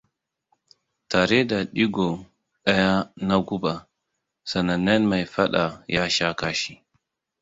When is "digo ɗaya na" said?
1.75-3.35